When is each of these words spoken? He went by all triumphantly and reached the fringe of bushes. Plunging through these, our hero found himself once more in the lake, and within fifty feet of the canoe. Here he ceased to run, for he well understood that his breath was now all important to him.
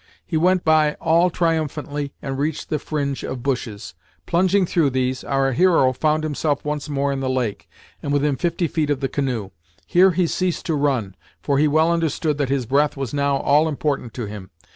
He 0.25 0.35
went 0.35 0.63
by 0.63 0.95
all 0.95 1.29
triumphantly 1.29 2.11
and 2.23 2.39
reached 2.39 2.69
the 2.69 2.79
fringe 2.79 3.23
of 3.23 3.43
bushes. 3.43 3.93
Plunging 4.25 4.65
through 4.65 4.89
these, 4.89 5.23
our 5.23 5.51
hero 5.51 5.93
found 5.93 6.23
himself 6.23 6.65
once 6.65 6.89
more 6.89 7.11
in 7.11 7.19
the 7.19 7.29
lake, 7.29 7.69
and 8.01 8.11
within 8.11 8.35
fifty 8.35 8.67
feet 8.67 8.89
of 8.89 8.99
the 8.99 9.07
canoe. 9.07 9.51
Here 9.85 10.09
he 10.09 10.25
ceased 10.25 10.65
to 10.65 10.73
run, 10.73 11.13
for 11.43 11.59
he 11.59 11.67
well 11.67 11.91
understood 11.91 12.39
that 12.39 12.49
his 12.49 12.65
breath 12.65 12.97
was 12.97 13.13
now 13.13 13.37
all 13.37 13.67
important 13.67 14.15
to 14.15 14.25
him. 14.25 14.49